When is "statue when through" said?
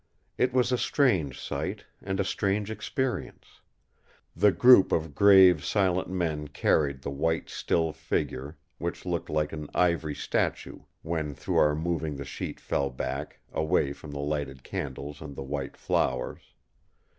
10.15-11.57